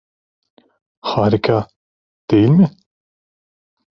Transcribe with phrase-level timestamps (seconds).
[1.03, 1.67] Harika,
[2.31, 2.71] değil mi?